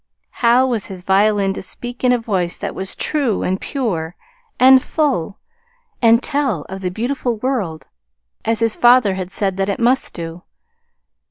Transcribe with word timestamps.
How 0.41 0.65
was 0.65 0.87
his 0.87 1.03
violin 1.03 1.53
to 1.53 1.61
speak 1.61 2.03
in 2.03 2.11
a 2.11 2.17
voice 2.17 2.57
that 2.57 2.73
was 2.73 2.95
true 2.95 3.43
and 3.43 3.61
pure 3.61 4.15
and 4.59 4.81
full, 4.81 5.37
and 6.01 6.23
tell 6.23 6.63
of 6.69 6.81
the 6.81 6.89
beautiful 6.89 7.37
world, 7.37 7.85
as 8.43 8.61
his 8.61 8.75
father 8.75 9.13
had 9.13 9.29
said 9.29 9.57
that 9.57 9.69
it 9.69 9.79
must 9.79 10.15
do? 10.15 10.41